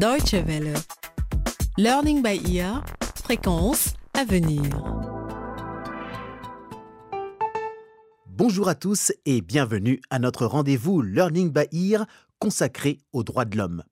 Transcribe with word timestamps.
Deutsche 0.00 0.32
Welle. 0.46 0.72
Learning 1.76 2.22
by 2.22 2.40
ear, 2.56 2.82
fréquence 3.22 3.92
à 4.14 4.24
venir. 4.24 4.62
Bonjour 8.26 8.70
à 8.70 8.74
tous 8.74 9.12
et 9.26 9.42
bienvenue 9.42 10.00
à 10.08 10.18
notre 10.18 10.46
rendez-vous 10.46 11.02
Learning 11.02 11.52
by 11.52 11.66
ear 11.72 12.06
consacré 12.38 12.96
aux 13.12 13.24
droits 13.24 13.44
de 13.44 13.58
l'homme. 13.58 13.82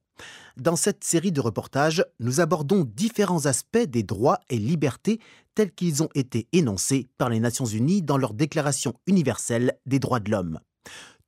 Dans 0.57 0.77
cette 0.77 1.05
série 1.05 1.31
de 1.31 1.43
reportages, 1.43 2.03
nous 2.21 2.41
abordons 2.41 2.85
différents 2.85 3.45
aspects 3.45 3.77
des 3.77 4.03
droits 4.03 4.41
et 4.49 4.57
libertés 4.57 5.21
tels 5.55 5.73
qu'ils 5.73 6.03
ont 6.03 6.09
été 6.15 6.49
énoncés 6.53 7.07
par 7.19 7.29
les 7.29 7.39
Nations 7.39 7.67
Unies 7.67 8.01
dans 8.01 8.17
leur 8.17 8.33
Déclaration 8.33 8.95
universelle 9.07 9.79
des 9.85 9.99
droits 9.99 10.21
de 10.21 10.31
l'homme. 10.31 10.59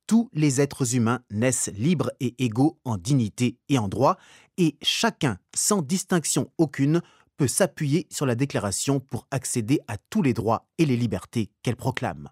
Tous 0.07 0.29
les 0.33 0.59
êtres 0.59 0.95
humains 0.95 1.21
naissent 1.29 1.69
libres 1.77 2.11
et 2.19 2.35
égaux 2.43 2.77
en 2.83 2.97
dignité 2.97 3.57
et 3.69 3.77
en 3.77 3.87
droit, 3.87 4.17
et 4.61 4.77
chacun, 4.83 5.39
sans 5.55 5.81
distinction 5.81 6.51
aucune, 6.59 7.01
peut 7.35 7.47
s'appuyer 7.47 8.05
sur 8.11 8.27
la 8.27 8.35
Déclaration 8.35 8.99
pour 8.99 9.25
accéder 9.31 9.79
à 9.87 9.97
tous 9.97 10.21
les 10.21 10.35
droits 10.35 10.67
et 10.77 10.85
les 10.85 10.95
libertés 10.95 11.49
qu'elle 11.63 11.75
proclame. 11.75 12.29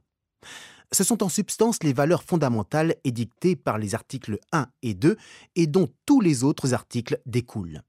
Ce 0.91 1.03
sont 1.03 1.23
en 1.23 1.29
substance 1.29 1.81
les 1.81 1.91
valeurs 1.91 2.21
fondamentales 2.21 2.95
édictées 3.03 3.55
par 3.55 3.79
les 3.79 3.95
articles 3.95 4.37
1 4.51 4.67
et 4.83 4.93
2 4.93 5.17
et 5.55 5.65
dont 5.65 5.89
tous 6.05 6.21
les 6.21 6.43
autres 6.43 6.75
articles 6.75 7.19
découlent. 7.25 7.81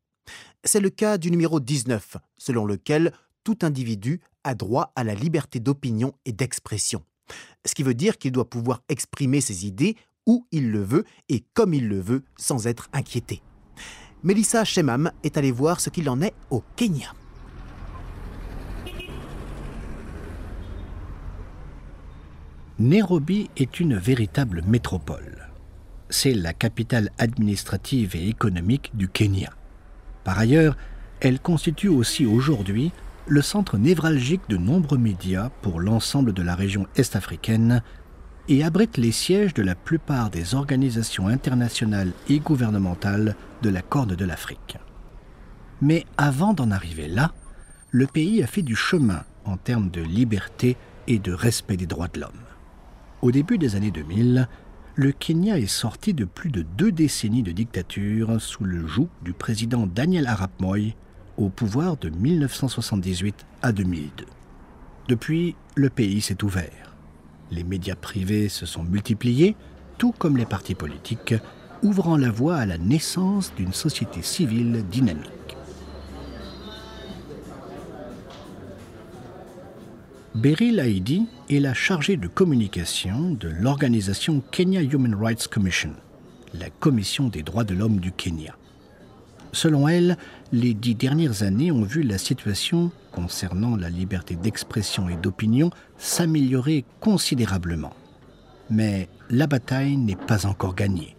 C'est 0.64 0.80
le 0.80 0.90
cas 0.90 1.18
du 1.18 1.30
numéro 1.30 1.60
19, 1.60 2.16
selon 2.38 2.64
lequel 2.64 3.12
tout 3.44 3.58
individu 3.60 4.22
a 4.44 4.54
droit 4.54 4.90
à 4.96 5.04
la 5.04 5.14
liberté 5.14 5.60
d'opinion 5.60 6.14
et 6.24 6.32
d'expression. 6.32 7.04
Ce 7.66 7.74
qui 7.74 7.82
veut 7.82 7.94
dire 7.94 8.16
qu'il 8.16 8.32
doit 8.32 8.48
pouvoir 8.48 8.82
exprimer 8.88 9.42
ses 9.42 9.66
idées 9.66 9.96
où 10.26 10.46
il 10.50 10.70
le 10.70 10.82
veut 10.82 11.04
et 11.28 11.44
comme 11.52 11.74
il 11.74 11.88
le 11.88 12.00
veut 12.00 12.24
sans 12.38 12.66
être 12.66 12.88
inquiété. 12.94 13.42
Melissa 14.22 14.64
Shemam 14.64 15.10
est 15.24 15.38
allée 15.38 15.50
voir 15.50 15.80
ce 15.80 15.88
qu'il 15.88 16.10
en 16.10 16.20
est 16.20 16.34
au 16.50 16.62
Kenya. 16.76 17.14
Nairobi 22.78 23.48
est 23.56 23.80
une 23.80 23.96
véritable 23.96 24.62
métropole. 24.66 25.48
C'est 26.10 26.34
la 26.34 26.52
capitale 26.52 27.10
administrative 27.18 28.14
et 28.14 28.28
économique 28.28 28.90
du 28.94 29.08
Kenya. 29.08 29.50
Par 30.24 30.38
ailleurs, 30.38 30.76
elle 31.20 31.40
constitue 31.40 31.88
aussi 31.88 32.26
aujourd'hui 32.26 32.92
le 33.26 33.42
centre 33.42 33.78
névralgique 33.78 34.42
de 34.48 34.56
nombreux 34.56 34.98
médias 34.98 35.50
pour 35.62 35.80
l'ensemble 35.80 36.32
de 36.32 36.42
la 36.42 36.54
région 36.54 36.86
est-africaine 36.96 37.82
et 38.48 38.64
abrite 38.64 38.96
les 38.96 39.12
sièges 39.12 39.54
de 39.54 39.62
la 39.62 39.74
plupart 39.74 40.30
des 40.30 40.54
organisations 40.54 41.28
internationales 41.28 42.12
et 42.28 42.38
gouvernementales 42.38 43.36
de 43.62 43.70
la 43.70 43.82
Corne 43.82 44.14
de 44.14 44.24
l'Afrique. 44.24 44.78
Mais 45.82 46.04
avant 46.16 46.52
d'en 46.52 46.70
arriver 46.70 47.08
là, 47.08 47.32
le 47.90 48.06
pays 48.06 48.42
a 48.42 48.46
fait 48.46 48.62
du 48.62 48.76
chemin 48.76 49.24
en 49.44 49.56
termes 49.56 49.90
de 49.90 50.02
liberté 50.02 50.76
et 51.06 51.18
de 51.18 51.32
respect 51.32 51.76
des 51.76 51.86
droits 51.86 52.08
de 52.08 52.20
l'homme. 52.20 52.30
Au 53.22 53.30
début 53.30 53.58
des 53.58 53.76
années 53.76 53.90
2000, 53.90 54.48
le 54.94 55.12
Kenya 55.12 55.58
est 55.58 55.66
sorti 55.66 56.14
de 56.14 56.24
plus 56.24 56.50
de 56.50 56.62
deux 56.62 56.92
décennies 56.92 57.42
de 57.42 57.52
dictature 57.52 58.40
sous 58.40 58.64
le 58.64 58.86
joug 58.86 59.08
du 59.22 59.32
président 59.32 59.86
Daniel 59.86 60.26
Arap 60.26 60.52
Moi 60.60 60.94
au 61.36 61.48
pouvoir 61.48 61.96
de 61.96 62.10
1978 62.10 63.46
à 63.62 63.72
2002. 63.72 64.26
Depuis, 65.08 65.56
le 65.74 65.90
pays 65.90 66.20
s'est 66.20 66.44
ouvert. 66.44 66.89
Les 67.50 67.64
médias 67.64 67.96
privés 67.96 68.48
se 68.48 68.66
sont 68.66 68.84
multipliés, 68.84 69.56
tout 69.98 70.12
comme 70.12 70.36
les 70.36 70.46
partis 70.46 70.74
politiques, 70.74 71.34
ouvrant 71.82 72.16
la 72.16 72.30
voie 72.30 72.56
à 72.56 72.66
la 72.66 72.78
naissance 72.78 73.52
d'une 73.56 73.72
société 73.72 74.22
civile 74.22 74.84
dynamique. 74.90 75.56
Beryl 80.34 80.78
Haïdi 80.78 81.26
est 81.48 81.58
la 81.58 81.74
chargée 81.74 82.16
de 82.16 82.28
communication 82.28 83.32
de 83.32 83.48
l'organisation 83.48 84.42
Kenya 84.52 84.80
Human 84.80 85.14
Rights 85.14 85.48
Commission, 85.48 85.92
la 86.54 86.70
commission 86.70 87.28
des 87.28 87.42
droits 87.42 87.64
de 87.64 87.74
l'homme 87.74 87.98
du 87.98 88.12
Kenya. 88.12 88.54
Selon 89.52 89.88
elle, 89.88 90.16
les 90.52 90.74
dix 90.74 90.94
dernières 90.94 91.42
années 91.42 91.72
ont 91.72 91.82
vu 91.82 92.02
la 92.02 92.18
situation 92.18 92.90
concernant 93.12 93.76
la 93.76 93.90
liberté 93.90 94.36
d'expression 94.36 95.08
et 95.08 95.16
d'opinion 95.16 95.70
s'améliorer 95.98 96.84
considérablement. 97.00 97.92
Mais 98.70 99.08
la 99.28 99.46
bataille 99.46 99.96
n'est 99.96 100.16
pas 100.16 100.46
encore 100.46 100.74
gagnée. 100.74 101.16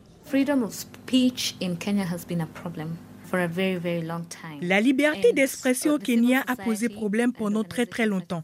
La 4.61 4.81
liberté 4.81 5.33
d'expression 5.33 5.93
au 5.93 5.97
Kenya 5.97 6.43
a 6.47 6.55
posé 6.55 6.89
problème 6.89 7.33
pendant 7.33 7.63
très 7.63 7.85
très 7.85 8.05
longtemps. 8.05 8.43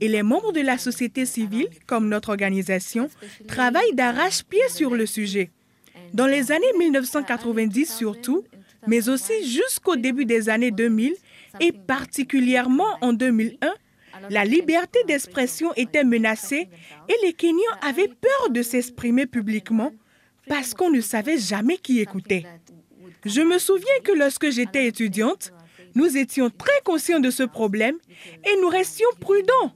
Et 0.00 0.08
les 0.08 0.22
membres 0.22 0.52
de 0.52 0.60
la 0.60 0.78
société 0.78 1.26
civile, 1.26 1.68
comme 1.86 2.08
notre 2.08 2.30
organisation, 2.30 3.08
travaillent 3.48 3.94
d'arrache-pied 3.94 4.68
sur 4.68 4.94
le 4.94 5.06
sujet. 5.06 5.50
Dans 6.14 6.26
les 6.26 6.52
années 6.52 6.72
1990 6.78 7.96
surtout, 7.96 8.44
mais 8.86 9.08
aussi 9.08 9.32
jusqu'au 9.48 9.96
début 9.96 10.24
des 10.24 10.48
années 10.48 10.70
2000 10.70 11.14
et 11.60 11.72
particulièrement 11.72 12.98
en 13.00 13.12
2001, 13.12 13.74
la 14.30 14.44
liberté 14.44 14.98
d'expression 15.06 15.72
était 15.74 16.04
menacée 16.04 16.68
et 17.08 17.26
les 17.26 17.32
Kenyans 17.32 17.60
avaient 17.82 18.08
peur 18.08 18.50
de 18.50 18.62
s'exprimer 18.62 19.26
publiquement 19.26 19.92
parce 20.48 20.74
qu'on 20.74 20.90
ne 20.90 21.00
savait 21.00 21.38
jamais 21.38 21.76
qui 21.76 22.00
écoutait. 22.00 22.44
Je 23.24 23.40
me 23.40 23.58
souviens 23.58 24.00
que 24.04 24.12
lorsque 24.12 24.50
j'étais 24.50 24.86
étudiante, 24.86 25.52
nous 25.94 26.16
étions 26.16 26.50
très 26.50 26.80
conscients 26.84 27.20
de 27.20 27.30
ce 27.30 27.42
problème 27.42 27.96
et 28.44 28.60
nous 28.60 28.68
restions 28.68 29.08
prudents 29.20 29.72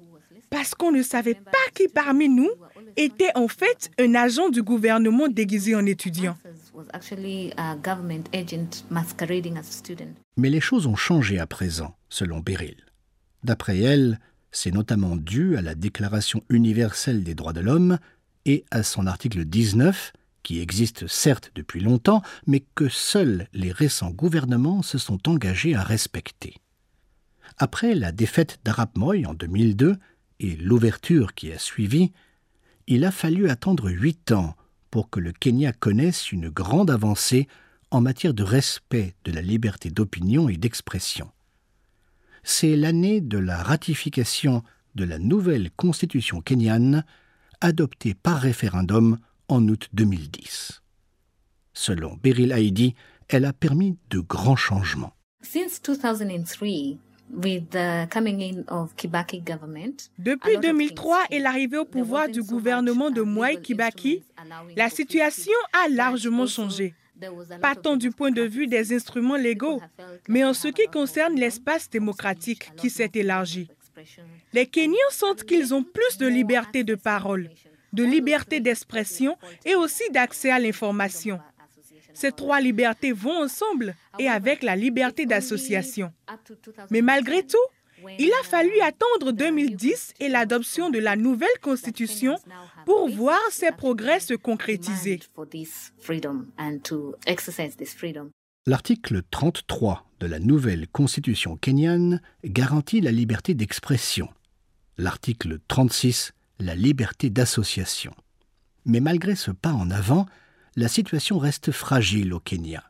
parce 0.51 0.75
qu'on 0.75 0.93
ne 0.93 1.03
savait 1.03 1.35
pas 1.35 1.71
qui 1.75 1.89
parmi 1.89 2.29
nous 2.29 2.51
était 2.97 3.31
en 3.35 3.49
fait 3.49 3.91
un 3.99 4.15
agent 4.15 4.49
du 4.51 4.63
gouvernement 4.63 5.29
déguisé 5.29 5.75
en 5.75 5.87
étudiant. 5.87 6.37
Mais 10.37 10.51
les 10.51 10.61
choses 10.61 10.87
ont 10.87 10.97
changé 10.97 11.39
à 11.39 11.47
présent, 11.47 11.97
selon 12.09 12.41
Beryl. 12.41 12.77
D'après 13.43 13.79
elle, 13.79 14.19
c'est 14.53 14.73
notamment 14.73 15.17
dû 15.17 15.57
à 15.57 15.63
la 15.63 15.75
Déclaration 15.75 16.43
universelle 16.49 17.23
des 17.23 17.35
droits 17.35 17.53
de 17.53 17.61
l'homme 17.61 17.99
et 18.45 18.65
à 18.71 18.83
son 18.83 19.07
article 19.07 19.45
19, 19.45 20.13
qui 20.43 20.61
existe 20.61 21.07
certes 21.07 21.53
depuis 21.55 21.81
longtemps, 21.81 22.23
mais 22.47 22.65
que 22.75 22.89
seuls 22.89 23.47
les 23.53 23.73
récents 23.73 24.11
gouvernements 24.11 24.83
se 24.83 24.99
sont 24.99 25.29
engagés 25.29 25.75
à 25.75 25.83
respecter. 25.83 26.55
Après 27.59 27.95
la 27.95 28.13
défaite 28.13 28.59
d'Arap 28.65 28.97
Moy 28.97 29.27
en 29.27 29.35
2002 29.35 29.97
et 30.41 30.57
l'ouverture 30.57 31.35
qui 31.35 31.53
a 31.53 31.59
suivi, 31.59 32.13
il 32.87 33.05
a 33.05 33.11
fallu 33.11 33.51
attendre 33.51 33.91
huit 33.91 34.33
ans 34.33 34.57
pour 34.91 35.11
que 35.11 35.21
le 35.21 35.33
Kenya 35.33 35.73
connaisse 35.73 36.33
une 36.33 36.49
grande 36.49 36.91
avancée 36.91 37.49
en 37.91 38.01
matière 38.01 38.35
de 38.35 38.43
respect 38.43 39.15
de 39.25 39.33
la 39.33 39.43
liberté 39.43 39.91
d'opinion 39.91 40.49
et 40.49 40.57
d'expression. 40.57 41.31
C'est 42.43 42.77
l'année 42.77 43.21
de 43.21 43.39
la 43.39 43.63
ratification 43.63 44.63
de 44.95 45.05
la 45.05 45.19
nouvelle 45.19 45.71
constitution 45.73 46.41
kenyane, 46.41 47.05
adoptée 47.61 48.15
par 48.15 48.41
référendum 48.41 49.19
en 49.49 49.67
août 49.69 49.89
2010. 49.93 50.83
Selon 51.73 52.17
Beryl 52.23 52.53
Haïdi, 52.53 52.95
elle 53.29 53.45
a 53.45 53.53
permis 53.53 53.97
de 54.11 54.21
grands 54.21 54.57
changements. 54.57 55.15
Depuis 60.19 60.59
2003 60.59 61.19
et 61.31 61.39
l'arrivée 61.39 61.79
au 61.79 61.85
pouvoir 61.85 62.29
du 62.29 62.43
gouvernement 62.43 63.11
de 63.11 63.23
Mwai 63.23 63.61
Kibaki, 63.61 64.23
la 64.77 64.91
situation 64.91 65.53
a 65.85 65.89
largement 65.89 66.47
changé. 66.47 66.95
Pas 67.61 67.75
tant 67.75 67.97
du 67.97 68.11
point 68.11 68.31
de 68.31 68.43
vue 68.43 68.67
des 68.67 68.95
instruments 68.95 69.37
légaux, 69.37 69.81
mais 70.29 70.45
en 70.45 70.55
ce 70.55 70.69
qui 70.69 70.87
concerne 70.87 71.35
l'espace 71.35 71.89
démocratique 71.91 72.73
qui 72.77 72.91
s'est 72.91 73.11
élargi. 73.15 73.69
Les 74.53 74.67
Kenyans 74.67 74.97
sentent 75.11 75.45
qu'ils 75.45 75.75
ont 75.75 75.83
plus 75.83 76.17
de 76.19 76.27
liberté 76.27 76.85
de 76.85 76.95
parole, 76.95 77.51
de 77.93 78.05
liberté 78.05 78.61
d'expression 78.61 79.37
et 79.65 79.75
aussi 79.75 80.05
d'accès 80.11 80.51
à 80.51 80.59
l'information. 80.59 81.39
Ces 82.21 82.33
trois 82.33 82.61
libertés 82.61 83.13
vont 83.13 83.45
ensemble 83.45 83.95
et 84.19 84.29
avec 84.29 84.63
la 84.63 84.77
liberté 84.77 85.25
d'association. 85.25 86.13
Mais 86.91 87.01
malgré 87.01 87.47
tout, 87.47 87.57
il 88.19 88.31
a 88.39 88.45
fallu 88.45 88.79
attendre 88.83 89.33
2010 89.33 90.13
et 90.21 90.29
l'adoption 90.29 90.91
de 90.91 90.99
la 90.99 91.17
nouvelle 91.17 91.49
constitution 91.63 92.37
pour 92.85 93.09
voir 93.09 93.41
ces 93.51 93.71
progrès 93.71 94.21
se 94.21 94.35
concrétiser. 94.35 95.21
L'article 98.67 99.23
33 99.31 100.07
de 100.21 100.27
la 100.27 100.39
nouvelle 100.41 100.89
constitution 100.89 101.57
kenyane 101.57 102.21
garantit 102.45 103.01
la 103.01 103.13
liberté 103.13 103.55
d'expression. 103.55 104.29
L'article 104.99 105.59
36, 105.69 106.35
la 106.59 106.75
liberté 106.75 107.31
d'association. 107.31 108.13
Mais 108.85 109.01
malgré 109.01 109.37
ce 109.37 109.51
pas 109.51 109.73
en 109.73 109.91
avant, 109.91 110.27
la 110.77 110.89
situation 110.89 111.39
reste 111.39 111.73
fragile 111.73 112.33
au 112.33 112.41
Kenya. 112.41 112.85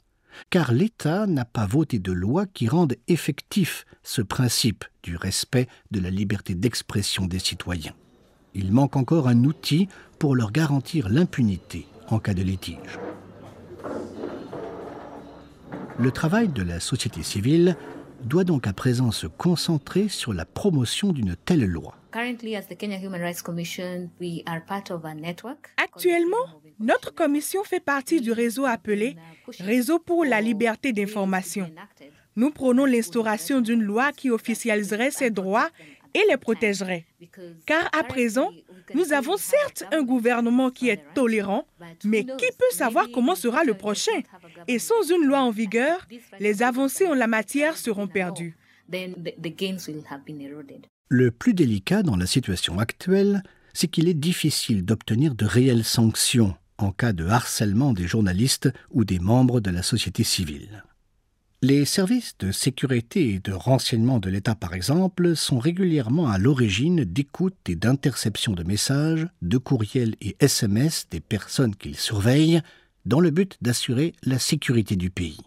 car 0.49 0.73
l'État 0.73 1.27
n'a 1.27 1.44
pas 1.44 1.67
voté 1.67 1.99
de 1.99 2.12
loi 2.12 2.47
qui 2.47 2.69
rende 2.69 2.94
effectif 3.09 3.85
ce 4.03 4.23
principe 4.23 4.85
du 5.03 5.17
respect 5.17 5.69
de 5.91 6.00
la 6.00 6.11
liberté 6.11 6.55
d'expression 6.55 7.27
des 7.27 7.38
citoyens. 7.38 7.94
Il 8.55 8.73
manque 8.73 8.97
encore 8.97 9.29
un 9.29 9.44
outil 9.44 9.88
pour 10.19 10.35
leur 10.35 10.50
garantir 10.50 11.09
l'impunité 11.09 11.87
en 12.09 12.19
cas 12.19 12.35
de 12.35 12.43
litige. 12.43 12.99
Le 15.99 16.11
travail 16.11 16.49
de 16.49 16.62
la 16.62 16.81
société 16.81 17.23
civile 17.23 17.77
doit 18.25 18.44
donc 18.44 18.67
à 18.67 18.73
présent 18.73 19.12
se 19.12 19.27
concentrer 19.27 20.09
sur 20.09 20.32
la 20.32 20.44
promotion 20.44 21.12
d'une 21.12 21.37
telle 21.37 21.65
loi. 21.65 22.00
Actuellement, 25.77 26.37
notre 26.79 27.15
commission 27.15 27.65
fait 27.65 27.81
partie 27.81 28.21
du 28.21 28.33
réseau 28.33 28.65
appelé 28.67 29.17
Réseau 29.59 29.99
pour 29.99 30.25
la 30.25 30.41
liberté 30.41 30.93
d'information. 30.93 31.71
Nous 32.37 32.51
prenons 32.51 32.85
l'instauration 32.85 33.61
d'une 33.61 33.83
loi 33.83 34.12
qui 34.12 34.31
officialiserait 34.31 35.11
ces 35.11 35.31
droits 35.31 35.69
et 36.15 36.23
les 36.29 36.37
protégerait. 36.37 37.07
Car 37.67 37.89
à 37.97 38.03
présent, 38.03 38.51
nous 38.95 39.13
avons 39.13 39.37
certes 39.37 39.85
un 39.93 40.03
gouvernement 40.03 40.71
qui 40.71 40.89
est 40.89 41.03
tolérant, 41.15 41.67
mais 42.05 42.25
qui 42.25 42.47
peut 42.59 42.73
savoir 42.73 43.06
comment 43.13 43.35
sera 43.35 43.65
le 43.65 43.75
prochain 43.75 44.21
Et 44.69 44.79
sans 44.79 45.03
une 45.11 45.25
loi 45.25 45.41
en 45.41 45.51
vigueur, 45.51 46.06
les 46.39 46.63
avancées 46.63 47.06
en 47.06 47.15
la 47.15 47.27
matière 47.27 47.77
seront 47.77 48.09
perdues. 48.09 48.56
Le 51.09 51.31
plus 51.31 51.55
délicat 51.55 52.03
dans 52.03 52.17
la 52.17 52.27
situation 52.27 52.79
actuelle, 52.79 53.43
c'est 53.73 53.89
qu'il 53.89 54.09
est 54.09 54.15
difficile 54.15 54.85
d'obtenir 54.85 55.35
de 55.35 55.45
réelles 55.45 55.85
sanctions 55.85 56.55
en 56.79 56.93
cas 56.93 57.13
de 57.13 57.27
harcèlement 57.27 57.93
des 57.93 58.07
journalistes 58.07 58.71
ou 58.91 59.05
des 59.05 59.19
membres 59.19 59.61
de 59.61 59.71
la 59.71 59.83
société 59.83 60.25
civile. 60.25 60.85
Les 61.63 61.85
services 61.85 62.37
de 62.39 62.53
sécurité 62.53 63.35
et 63.35 63.39
de 63.39 63.53
renseignement 63.53 64.19
de 64.19 64.31
l'État, 64.31 64.55
par 64.55 64.73
exemple, 64.73 65.37
sont 65.37 65.59
régulièrement 65.59 66.31
à 66.31 66.39
l'origine 66.39 67.05
d'écoutes 67.05 67.69
et 67.69 67.77
d'interceptions 67.77 68.55
de 68.55 68.65
messages, 68.65 69.27
de 69.43 69.59
courriels 69.59 70.17
et 70.23 70.37
SMS 70.41 71.07
des 71.11 71.21
personnes 71.21 71.77
qu'ils 71.77 71.99
surveillent, 71.99 72.63
dans 73.05 73.21
le 73.21 73.31
but 73.31 73.59
d'assurer 73.61 74.15
la 74.23 74.39
sécurité 74.39 74.97
du 74.97 75.11
pays. 75.11 75.41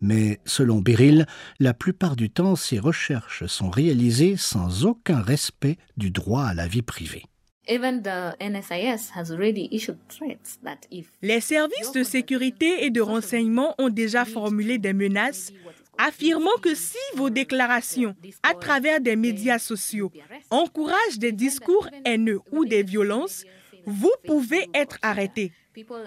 Mais 0.00 0.38
selon 0.44 0.80
Beryl, 0.80 1.26
la 1.58 1.74
plupart 1.74 2.16
du 2.16 2.30
temps, 2.30 2.56
ces 2.56 2.78
recherches 2.78 3.46
sont 3.46 3.70
réalisées 3.70 4.36
sans 4.36 4.84
aucun 4.84 5.20
respect 5.20 5.76
du 5.96 6.10
droit 6.10 6.44
à 6.44 6.54
la 6.54 6.68
vie 6.68 6.82
privée. 6.82 7.24
Les 11.22 11.40
services 11.40 11.92
de 11.92 12.02
sécurité 12.02 12.84
et 12.84 12.90
de 12.90 13.00
renseignement 13.00 13.74
ont 13.78 13.90
déjà 13.90 14.24
formulé 14.24 14.78
des 14.78 14.94
menaces 14.94 15.52
affirmant 15.98 16.56
que 16.62 16.74
si 16.74 16.96
vos 17.16 17.28
déclarations 17.28 18.14
à 18.42 18.54
travers 18.54 19.00
des 19.00 19.16
médias 19.16 19.58
sociaux 19.58 20.10
encouragent 20.50 21.18
des 21.18 21.32
discours 21.32 21.88
haineux 22.04 22.40
ou 22.52 22.64
des 22.64 22.82
violences, 22.84 23.44
vous 23.84 24.12
pouvez 24.26 24.66
être 24.74 24.98
arrêté. 25.02 25.52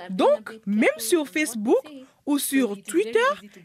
Donc, 0.09 0.59
même 0.65 0.89
sur 0.97 1.27
Facebook 1.27 1.85
ou 2.25 2.37
sur 2.37 2.81
Twitter, 2.83 3.19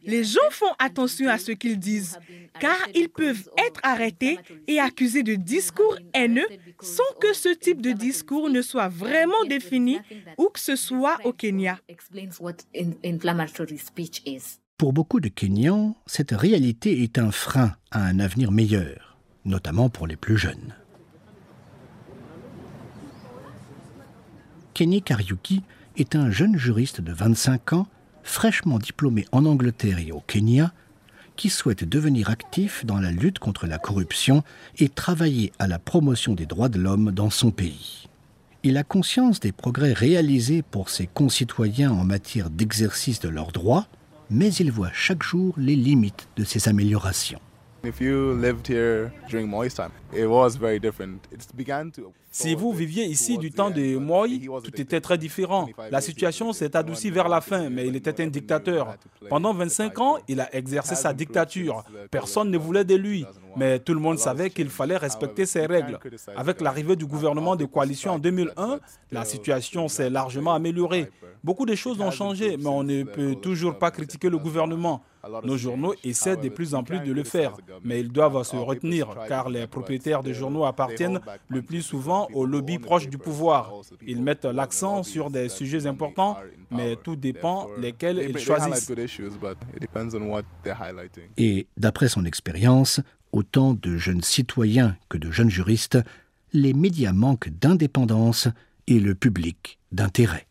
les 0.04 0.24
gens 0.24 0.50
font 0.50 0.72
attention 0.78 1.28
à 1.28 1.38
ce 1.38 1.52
qu'ils 1.52 1.78
disent, 1.78 2.18
car 2.60 2.76
ils 2.94 3.08
peuvent 3.08 3.48
être 3.66 3.80
arrêtés 3.82 4.38
et 4.66 4.80
accusés 4.80 5.22
de 5.22 5.34
discours 5.34 5.96
haineux 6.14 6.46
sans 6.80 7.02
que 7.20 7.32
ce 7.34 7.50
type 7.50 7.80
de 7.80 7.92
discours 7.92 8.50
ne 8.50 8.62
soit 8.62 8.88
vraiment 8.88 9.44
défini 9.48 9.98
ou 10.38 10.48
que 10.48 10.60
ce 10.60 10.76
soit 10.76 11.18
au 11.24 11.32
Kenya. 11.32 11.78
Pour 14.78 14.92
beaucoup 14.92 15.20
de 15.20 15.28
Kenyans, 15.28 15.96
cette 16.06 16.32
réalité 16.32 17.02
est 17.02 17.18
un 17.18 17.30
frein 17.30 17.72
à 17.90 18.04
un 18.04 18.20
avenir 18.20 18.52
meilleur, 18.52 19.16
notamment 19.44 19.88
pour 19.88 20.06
les 20.06 20.16
plus 20.16 20.36
jeunes. 20.36 20.74
Kenny 24.74 25.00
Kariuki 25.00 25.62
est 25.96 26.16
un 26.16 26.30
jeune 26.30 26.56
juriste 26.56 27.00
de 27.00 27.12
25 27.12 27.72
ans, 27.72 27.86
fraîchement 28.22 28.78
diplômé 28.78 29.26
en 29.32 29.44
Angleterre 29.46 29.98
et 29.98 30.12
au 30.12 30.20
Kenya, 30.20 30.72
qui 31.36 31.50
souhaite 31.50 31.84
devenir 31.84 32.30
actif 32.30 32.84
dans 32.84 32.98
la 32.98 33.10
lutte 33.10 33.38
contre 33.38 33.66
la 33.66 33.78
corruption 33.78 34.42
et 34.78 34.88
travailler 34.88 35.52
à 35.58 35.66
la 35.66 35.78
promotion 35.78 36.34
des 36.34 36.46
droits 36.46 36.68
de 36.68 36.78
l'homme 36.78 37.12
dans 37.12 37.30
son 37.30 37.50
pays. 37.50 38.08
Il 38.62 38.76
a 38.78 38.84
conscience 38.84 39.38
des 39.38 39.52
progrès 39.52 39.92
réalisés 39.92 40.62
pour 40.62 40.88
ses 40.88 41.06
concitoyens 41.06 41.92
en 41.92 42.04
matière 42.04 42.50
d'exercice 42.50 43.20
de 43.20 43.28
leurs 43.28 43.52
droits, 43.52 43.86
mais 44.30 44.52
il 44.54 44.72
voit 44.72 44.90
chaque 44.92 45.22
jour 45.22 45.54
les 45.56 45.76
limites 45.76 46.28
de 46.36 46.42
ces 46.42 46.68
améliorations. 46.68 47.40
Si 52.30 52.54
vous 52.54 52.72
viviez 52.72 53.04
ici 53.04 53.38
du 53.38 53.50
temps 53.50 53.70
de 53.70 53.96
Moi, 53.96 54.26
tout 54.62 54.80
était 54.80 55.00
très 55.00 55.18
différent. 55.18 55.68
La 55.90 56.00
situation 56.00 56.52
s'est 56.52 56.76
adoucie 56.76 57.10
vers 57.10 57.28
la 57.28 57.40
fin, 57.40 57.70
mais 57.70 57.86
il 57.86 57.96
était 57.96 58.22
un 58.22 58.26
dictateur. 58.26 58.96
Pendant 59.28 59.54
25 59.54 59.98
ans, 60.00 60.18
il 60.28 60.40
a 60.40 60.54
exercé 60.54 60.94
sa 60.94 61.12
dictature. 61.12 61.84
Personne 62.10 62.50
ne 62.50 62.58
voulait 62.58 62.84
de 62.84 62.94
lui, 62.94 63.24
mais 63.56 63.78
tout 63.78 63.94
le 63.94 64.00
monde 64.00 64.18
savait 64.18 64.50
qu'il 64.50 64.68
fallait 64.68 64.96
respecter 64.96 65.46
ses 65.46 65.66
règles. 65.66 65.98
Avec 66.36 66.60
l'arrivée 66.60 66.96
du 66.96 67.06
gouvernement 67.06 67.56
de 67.56 67.64
coalition 67.64 68.12
en 68.12 68.18
2001, 68.18 68.78
la 69.12 69.24
situation 69.24 69.88
s'est 69.88 70.10
largement 70.10 70.54
améliorée. 70.54 71.10
Beaucoup 71.42 71.66
de 71.66 71.74
choses 71.74 72.00
ont 72.00 72.10
changé, 72.10 72.56
mais 72.56 72.68
on 72.68 72.82
ne 72.82 73.04
peut 73.04 73.34
toujours 73.36 73.78
pas 73.78 73.90
critiquer 73.90 74.28
le 74.28 74.38
gouvernement. 74.38 75.02
Nos 75.44 75.56
journaux 75.56 75.94
essaient 76.04 76.36
de 76.36 76.48
plus 76.48 76.74
en 76.74 76.82
plus 76.84 77.00
de 77.00 77.12
le 77.12 77.24
faire, 77.24 77.54
mais 77.84 78.00
ils 78.00 78.10
doivent 78.10 78.42
se 78.42 78.56
retenir 78.56 79.08
car 79.28 79.48
les 79.48 79.66
propriétaires 79.66 80.22
de 80.22 80.32
journaux 80.32 80.64
appartiennent 80.64 81.20
le 81.48 81.62
plus 81.62 81.82
souvent 81.82 82.28
aux 82.32 82.46
lobbies 82.46 82.78
proches 82.78 83.08
du 83.08 83.18
pouvoir. 83.18 83.72
Ils 84.06 84.22
mettent 84.22 84.44
l'accent 84.44 85.02
sur 85.02 85.30
des 85.30 85.48
sujets 85.48 85.86
importants, 85.86 86.36
mais 86.70 86.96
tout 86.96 87.16
dépend 87.16 87.68
lesquels 87.78 88.18
ils 88.18 88.38
choisissent. 88.38 88.92
Et 91.36 91.66
d'après 91.76 92.08
son 92.08 92.24
expérience, 92.24 93.00
autant 93.32 93.74
de 93.74 93.96
jeunes 93.96 94.22
citoyens 94.22 94.96
que 95.08 95.18
de 95.18 95.30
jeunes 95.30 95.50
juristes, 95.50 95.98
les 96.52 96.72
médias 96.72 97.12
manquent 97.12 97.50
d'indépendance 97.50 98.48
et 98.86 99.00
le 99.00 99.14
public 99.14 99.78
d'intérêt. 99.92 100.46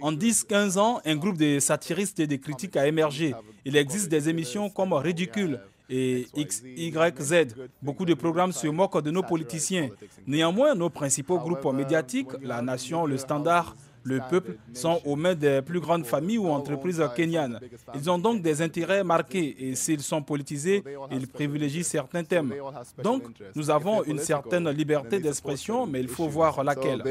En 0.00 0.12
10-15 0.12 0.78
ans, 0.78 1.00
un 1.04 1.16
groupe 1.16 1.36
de 1.36 1.58
satiristes 1.58 2.20
et 2.20 2.26
de 2.26 2.36
critiques 2.36 2.76
a 2.76 2.86
émergé. 2.86 3.34
Il 3.64 3.76
existe 3.76 4.08
des 4.08 4.28
émissions 4.28 4.70
comme 4.70 4.92
Ridicule 4.94 5.60
et 5.90 6.26
XYZ. 6.36 7.54
Beaucoup 7.82 8.06
de 8.06 8.14
programmes 8.14 8.52
se 8.52 8.68
moquent 8.68 9.02
de 9.02 9.10
nos 9.10 9.22
politiciens. 9.22 9.90
Néanmoins, 10.26 10.74
nos 10.74 10.88
principaux 10.88 11.38
groupes 11.38 11.66
médiatiques, 11.74 12.30
La 12.42 12.62
Nation, 12.62 13.06
Le 13.06 13.18
Standard, 13.18 13.76
le 14.02 14.20
peuple 14.30 14.56
sont 14.72 15.00
aux 15.04 15.16
mains 15.16 15.34
des 15.34 15.62
plus 15.62 15.80
grandes 15.80 16.04
familles 16.04 16.38
ou 16.38 16.48
entreprises 16.48 17.02
kenyanes. 17.14 17.60
Ils 17.94 18.10
ont 18.10 18.18
donc 18.18 18.42
des 18.42 18.62
intérêts 18.62 19.04
marqués 19.04 19.68
et 19.68 19.74
s'ils 19.74 20.02
sont 20.02 20.22
politisés, 20.22 20.82
ils 21.10 21.26
privilégient 21.26 21.84
certains 21.84 22.24
thèmes. 22.24 22.54
Donc, 23.02 23.24
nous 23.54 23.70
avons 23.70 24.02
une 24.04 24.18
certaine 24.18 24.68
liberté 24.70 25.20
d'expression, 25.20 25.86
mais 25.86 26.00
il 26.00 26.08
faut 26.08 26.28
voir 26.28 26.62
laquelle. 26.64 27.02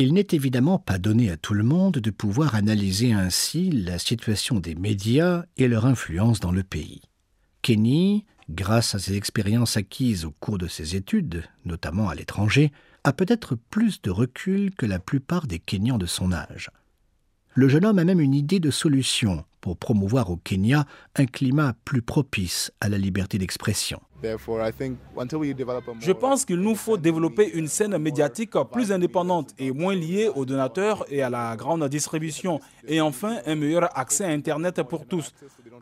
Il 0.00 0.14
n'est 0.14 0.28
évidemment 0.30 0.78
pas 0.78 0.98
donné 0.98 1.28
à 1.30 1.36
tout 1.36 1.54
le 1.54 1.64
monde 1.64 1.94
de 1.94 2.10
pouvoir 2.10 2.54
analyser 2.54 3.12
ainsi 3.12 3.70
la 3.70 3.98
situation 3.98 4.60
des 4.60 4.76
médias 4.76 5.44
et 5.56 5.66
leur 5.66 5.86
influence 5.86 6.38
dans 6.38 6.52
le 6.52 6.62
pays. 6.62 7.00
Kenny, 7.62 8.24
grâce 8.48 8.94
à 8.94 9.00
ses 9.00 9.16
expériences 9.16 9.76
acquises 9.76 10.24
au 10.24 10.30
cours 10.30 10.58
de 10.58 10.68
ses 10.68 10.94
études, 10.94 11.42
notamment 11.64 12.08
à 12.08 12.14
l'étranger, 12.14 12.70
a 13.04 13.12
peut-être 13.12 13.56
plus 13.56 14.02
de 14.02 14.10
recul 14.10 14.74
que 14.74 14.86
la 14.86 14.98
plupart 14.98 15.46
des 15.46 15.58
Kenyans 15.58 15.98
de 15.98 16.06
son 16.06 16.32
âge. 16.32 16.70
Le 17.54 17.68
jeune 17.68 17.84
homme 17.84 17.98
a 17.98 18.04
même 18.04 18.20
une 18.20 18.34
idée 18.34 18.60
de 18.60 18.70
solution 18.70 19.44
pour 19.60 19.76
promouvoir 19.76 20.30
au 20.30 20.36
Kenya 20.36 20.84
un 21.16 21.26
climat 21.26 21.74
plus 21.84 22.02
propice 22.02 22.72
à 22.80 22.88
la 22.88 22.98
liberté 22.98 23.38
d'expression. 23.38 24.00
Je 26.00 26.12
pense 26.12 26.44
qu'il 26.44 26.56
nous 26.56 26.74
faut 26.74 26.96
développer 26.96 27.52
une 27.54 27.68
scène 27.68 27.96
médiatique 27.98 28.54
plus 28.72 28.90
indépendante 28.90 29.54
et 29.58 29.70
moins 29.70 29.94
liée 29.94 30.28
aux 30.34 30.44
donateurs 30.44 31.04
et 31.08 31.22
à 31.22 31.30
la 31.30 31.54
grande 31.54 31.88
distribution, 31.88 32.60
et 32.86 33.00
enfin 33.00 33.36
un 33.46 33.54
meilleur 33.54 33.96
accès 33.96 34.24
à 34.24 34.28
Internet 34.28 34.82
pour 34.82 35.06
tous. 35.06 35.32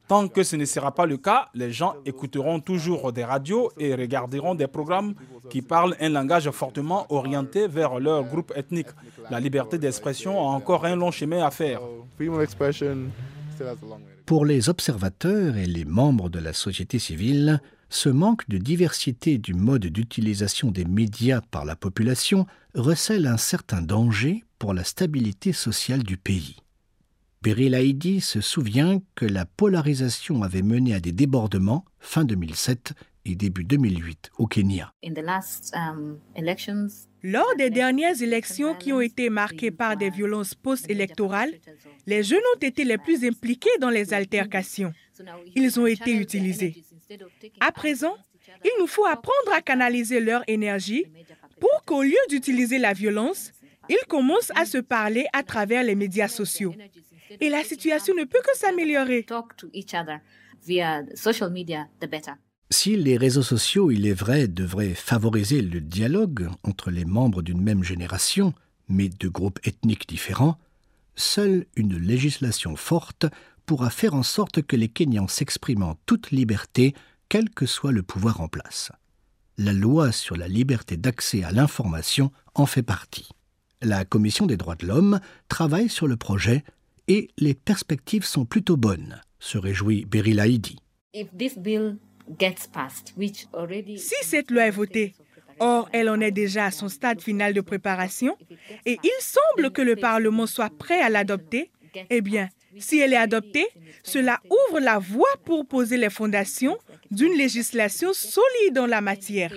Tant 0.07 0.29
que 0.29 0.43
ce 0.43 0.55
ne 0.57 0.67
sera 0.67 0.93
pas 0.93 1.07
le 1.07 1.17
cas, 1.17 1.49
les 1.55 1.73
gens 1.73 1.95
écouteront 2.05 2.61
toujours 2.61 3.13
des 3.13 3.25
radios 3.25 3.73
et 3.79 3.95
regarderont 3.95 4.55
des 4.55 4.67
programmes 4.67 5.15
qui 5.49 5.63
parlent 5.63 5.97
un 5.99 6.11
langage 6.11 6.51
fortement 6.51 7.07
orienté 7.09 7.67
vers 7.67 7.99
leur 7.99 8.23
groupe 8.25 8.53
ethnique. 8.55 8.89
La 9.31 9.41
liberté 9.41 9.79
d'expression 9.79 10.39
a 10.39 10.53
encore 10.53 10.85
un 10.85 10.95
long 10.95 11.11
chemin 11.11 11.45
à 11.45 11.51
faire. 11.51 11.81
Pour 14.25 14.45
les 14.45 14.69
observateurs 14.69 15.57
et 15.57 15.67
les 15.67 15.85
membres 15.85 16.29
de 16.29 16.39
la 16.39 16.53
société 16.53 16.99
civile, 16.99 17.61
ce 17.89 18.09
manque 18.09 18.49
de 18.49 18.59
diversité 18.59 19.39
du 19.39 19.55
mode 19.55 19.87
d'utilisation 19.87 20.71
des 20.71 20.85
médias 20.85 21.41
par 21.41 21.65
la 21.65 21.77
population 21.77 22.47
recèle 22.75 23.27
un 23.27 23.37
certain 23.37 23.83
danger 23.83 24.45
pour 24.59 24.75
la 24.75 24.85
stabilité 24.85 25.53
sociale 25.53 26.03
du 26.03 26.17
pays. 26.17 26.57
Beryl 27.43 27.75
Haïdi 27.75 28.21
se 28.21 28.41
souvient 28.41 29.01
que 29.15 29.27
la 29.27 29.45
polarisation 29.47 30.43
avait 30.43 30.63
mené 30.63 30.95
à 30.95 31.01
des 31.01 31.13
débordements 31.13 31.85
fin 32.01 32.25
2007 32.25 32.95
et 33.27 33.35
début 33.35 33.65
2008 33.65 34.31
au 34.39 34.47
Kenya. 34.47 34.93
Um, 35.05 36.19
Lors 37.23 37.57
des 37.59 37.71
dernières 37.71 38.23
élections 38.23 38.75
qui 38.75 38.93
ont 38.93 39.01
été 39.01 39.31
marquées 39.31 39.71
par 39.71 39.97
des 39.97 40.11
violences 40.11 40.55
post-électorales, 40.55 41.55
les 42.07 42.23
jeunes 42.23 42.47
ont 42.55 42.61
été 42.61 42.85
les 42.85 42.99
plus 42.99 43.25
impliqués 43.25 43.77
dans 43.81 43.91
les 43.91 44.15
altercations. 44.15 44.93
Ils 45.55 45.81
ont 45.81 45.87
été 45.87 46.13
utilisés. 46.13 46.85
À 47.61 47.73
présent, 47.73 48.17
il 48.65 48.71
nous 48.79 48.87
faut 48.87 49.07
apprendre 49.07 49.53
à 49.53 49.61
canaliser 49.61 50.21
leur 50.21 50.43
énergie 50.47 51.07
pour 51.59 51.85
qu'au 51.85 52.03
lieu 52.03 52.19
d'utiliser 52.29 52.79
la 52.79 52.93
violence, 52.93 53.51
ils 53.89 54.07
commencent 54.09 54.53
à 54.55 54.65
se 54.65 54.79
parler 54.79 55.27
à 55.33 55.43
travers 55.43 55.83
les 55.83 55.95
médias 55.95 56.29
sociaux. 56.29 56.75
Et 57.41 57.49
la 57.49 57.65
situation 57.65 58.15
ne 58.15 58.25
peut 58.25 58.41
que 58.41 58.57
s'améliorer. 58.57 59.27
Si 62.79 62.95
les 62.95 63.17
réseaux 63.17 63.43
sociaux, 63.43 63.91
il 63.91 64.07
est 64.07 64.13
vrai, 64.13 64.49
devraient 64.49 64.93
favoriser 64.93 65.63
le 65.63 65.81
dialogue 65.81 66.51
entre 66.63 66.91
les 66.91 67.07
membres 67.07 67.41
d'une 67.41 67.63
même 67.63 67.83
génération, 67.83 68.53
mais 68.87 69.09
de 69.09 69.29
groupes 69.29 69.59
ethniques 69.65 70.07
différents, 70.07 70.59
seule 71.15 71.65
une 71.75 71.97
législation 71.97 72.77
forte 72.77 73.25
pourra 73.65 73.89
faire 73.89 74.13
en 74.13 74.23
sorte 74.23 74.61
que 74.61 74.77
les 74.77 74.89
Kenyans 74.89 75.27
s'expriment 75.27 75.85
en 75.85 75.97
toute 76.05 76.31
liberté, 76.33 76.95
quel 77.31 77.49
que 77.49 77.65
soit 77.65 77.93
le 77.93 78.03
pouvoir 78.03 78.43
en 78.43 78.49
place. 78.49 78.93
La 79.57 79.73
loi 79.73 80.13
sur 80.13 80.37
la 80.37 80.47
liberté 80.47 80.99
d'accès 80.99 81.45
à 81.45 81.53
l'information 81.53 82.31
en 82.55 82.67
fait 82.67 82.83
partie. 82.83 83.31
La 83.81 84.05
Commission 84.05 84.45
des 84.45 84.59
droits 84.59 84.77
de 84.77 84.87
l'homme 84.87 85.21
travaille 85.49 85.89
sur 85.89 86.07
le 86.07 86.19
projet 86.19 86.63
et 87.09 87.31
les 87.39 87.55
perspectives 87.55 88.27
sont 88.27 88.45
plutôt 88.45 88.77
bonnes, 88.77 89.23
se 89.39 89.57
réjouit 89.57 90.05
Beryl 90.05 90.41
Haïdi. 90.41 90.77
Si 93.97 94.15
cette 94.23 94.51
loi 94.51 94.67
est 94.67 94.71
votée, 94.71 95.15
or 95.61 95.89
elle 95.93 96.09
en 96.09 96.21
est 96.21 96.31
déjà 96.31 96.67
à 96.67 96.71
son 96.71 96.89
stade 96.89 97.21
final 97.21 97.55
de 97.55 97.61
préparation, 97.61 98.37
et 98.85 98.99
il 99.03 99.19
semble 99.21 99.71
que 99.71 99.83
le 99.83 99.97
Parlement 99.97 100.47
soit 100.47 100.71
prêt 100.77 101.01
à 101.01 101.09
l'adopter, 101.09 101.71
eh 102.11 102.21
bien, 102.21 102.49
si 102.79 102.99
elle 102.99 103.13
est 103.13 103.17
adoptée, 103.17 103.67
cela 104.03 104.41
ouvre 104.45 104.81
la 104.81 104.99
voie 104.99 105.35
pour 105.45 105.67
poser 105.67 105.97
les 105.97 106.11
fondations 106.11 106.77
d'une 107.11 107.33
législation 107.33 108.13
solide 108.13 108.79
en 108.79 108.87
la 108.87 109.01
matière. 109.01 109.53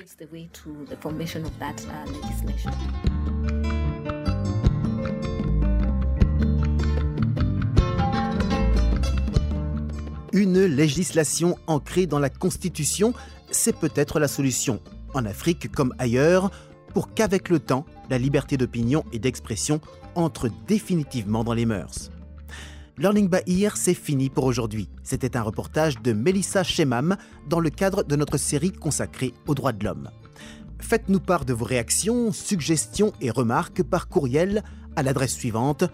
Une 10.33 10.63
législation 10.65 11.57
ancrée 11.65 12.05
dans 12.05 12.19
la 12.19 12.29
Constitution, 12.29 13.13
c'est 13.49 13.75
peut-être 13.75 14.19
la 14.19 14.27
solution, 14.27 14.79
en 15.13 15.25
Afrique 15.25 15.71
comme 15.71 15.93
ailleurs, 15.97 16.51
pour 16.93 17.13
qu'avec 17.13 17.49
le 17.49 17.59
temps, 17.59 17.85
la 18.09 18.17
liberté 18.17 18.57
d'opinion 18.57 19.03
et 19.11 19.19
d'expression 19.19 19.81
entre 20.15 20.49
définitivement 20.67 21.43
dans 21.43 21.53
les 21.53 21.65
mœurs. 21.65 22.11
Learning 22.97 23.29
by 23.29 23.63
Ear, 23.63 23.77
c'est 23.77 23.93
fini 23.93 24.29
pour 24.29 24.43
aujourd'hui. 24.43 24.89
C'était 25.03 25.37
un 25.37 25.41
reportage 25.41 26.01
de 26.01 26.13
Melissa 26.13 26.63
Shemam 26.63 27.17
dans 27.47 27.59
le 27.59 27.69
cadre 27.69 28.03
de 28.03 28.15
notre 28.15 28.37
série 28.37 28.71
consacrée 28.71 29.33
aux 29.47 29.55
droits 29.55 29.71
de 29.71 29.85
l'homme. 29.85 30.09
Faites-nous 30.79 31.19
part 31.19 31.45
de 31.45 31.53
vos 31.53 31.65
réactions, 31.65 32.31
suggestions 32.31 33.13
et 33.21 33.31
remarques 33.31 33.83
par 33.83 34.09
courriel 34.09 34.63
à 34.95 35.03
l'adresse 35.03 35.33
suivante 35.33 35.85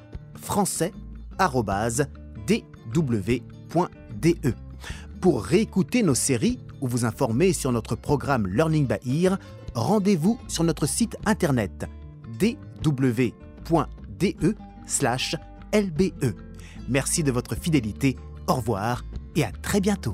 français.dw.de. 4.25 4.53
Pour 5.22 5.44
réécouter 5.44 6.03
nos 6.03 6.15
séries 6.15 6.60
ou 6.82 6.88
vous 6.88 7.05
informer 7.05 7.53
sur 7.53 7.72
notre 7.72 7.96
programme 7.96 8.48
Learning 8.48 8.88
by 8.88 9.24
Ear, 9.24 9.39
rendez-vous 9.74 10.39
sur 10.48 10.63
notre 10.63 10.86
site 10.88 11.17
internet 11.25 11.89
dw.de/lbe. 12.39 13.34
Merci 16.88 17.24
de 17.24 17.32
votre 17.32 17.55
fidélité, 17.55 18.15
au 18.48 18.55
revoir 18.55 19.03
et 19.36 19.44
à 19.44 19.51
très 19.51 19.82
bientôt. 19.82 20.13